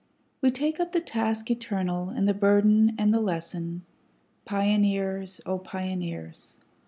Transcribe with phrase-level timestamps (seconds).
[0.41, 3.83] We take up the task eternal, and the burden and the lesson,
[4.45, 5.41] Pioneers!
[5.45, 6.57] O Pioneers!